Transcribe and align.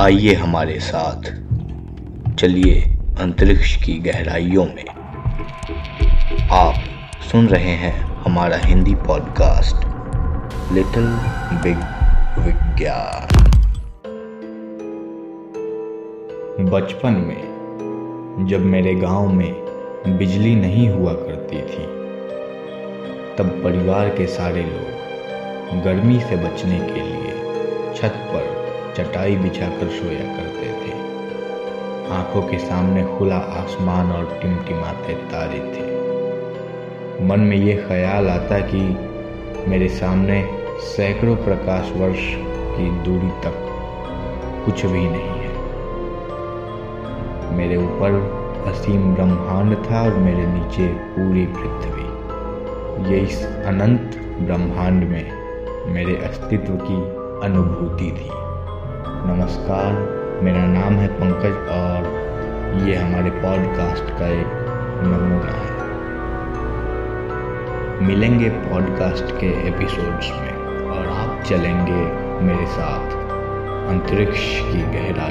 आइए 0.00 0.34
हमारे 0.34 0.80
साथ। 0.80 1.22
चलिए 2.34 2.80
अंतरिक्ष 3.20 3.84
की 3.84 3.94
गहराइयों 3.94 4.64
में। 4.64 4.84
आप 6.50 6.74
सुन 7.30 7.46
रहे 7.46 7.70
हैं 7.70 8.02
हमारा 8.02 8.56
हिंदी 8.56 8.94
पॉडकास्ट 8.94 9.76
लिटिल 10.72 11.06
बिग 11.52 11.76
विज्ञान 12.46 13.26
बचपन 16.70 17.12
में, 17.12 18.46
जब 18.50 18.60
मेरे 18.60 18.94
गाँव 18.94 19.32
में 19.32 19.52
बिजली 20.18 20.54
नहीं 20.54 20.90
हुआ 20.90 21.12
करती 21.12 21.56
थी, 21.56 21.86
तब 23.36 23.60
परिवार 23.64 24.08
के 24.08 24.26
सारे 24.26 24.62
लोग 24.62 25.00
गर्मी 25.82 26.20
से 26.20 26.36
बचने 26.36 26.78
के 26.78 27.00
लिए 27.00 27.32
छत 27.94 28.14
पर 28.16 28.59
चटाई 28.96 29.36
बिछाकर 29.36 29.88
सोया 29.88 30.36
करते 30.36 30.66
थे। 30.66 30.92
आँखों 32.12 32.42
के 32.42 32.58
सामने 32.58 33.04
खुला 33.18 33.36
आसमान 33.36 34.12
और 34.12 34.38
टिमटिमाते 34.42 35.14
तारे 35.14 35.58
थे। 35.58 35.90
मन 37.26 37.40
में 37.40 37.56
ये 37.56 37.76
ख्याल 37.88 38.28
आता 38.28 38.58
कि 38.60 38.80
मेरे 39.70 39.88
सामने 39.88 40.48
सैकड़ों 40.80 41.36
प्रकाश 41.36 41.92
वर्ष 41.96 42.20
की 42.76 42.90
दूरी 42.90 43.28
तक 43.28 43.66
कुछ 44.64 44.86
भी 44.86 45.00
नहीं 45.00 45.28
है। 45.28 45.50
मेरे 47.56 47.76
ऊपर 47.76 48.40
असीम 48.66 49.14
ब्रह्मांड 49.14 49.76
था 49.76 50.02
और 50.02 50.14
मेरे 50.14 50.46
नीचे 50.46 50.88
पूरी 50.88 51.46
पृथ्वी। 51.46 52.10
ये 53.10 53.20
इस 53.20 53.46
अनंत 53.46 54.36
ब्रह्मांड 54.40 55.04
में 55.04 55.32
मेरे 55.86 56.16
अस्तित्व 56.16 56.72
की 56.72 56.96
अनुभूति 57.46 58.04
थी। 58.04 58.49
नमस्कार, 59.22 59.92
मेरा 60.42 60.66
नाम 60.66 60.94
है 60.94 61.08
पंकज 61.08 61.68
और 61.68 62.04
ये 62.88 62.96
हमारे 62.96 63.30
पॉडकास्ट 63.30 64.04
का 64.18 64.28
एक 64.28 64.46
नमूना 65.04 65.52
है। 65.52 65.70
मिलेंगे 68.06 68.48
पॉडकास्ट 68.48 69.24
के 69.24 69.68
एपिसोड्स 69.68 70.30
में 70.30 70.52
और 70.88 71.08
आप 71.08 71.42
चलेंगे 71.42 72.02
मेरे 72.44 72.66
साथ 72.66 73.10
अंतरिक्ष 73.88 74.60
की 74.60 74.82
गहराई 74.82 75.29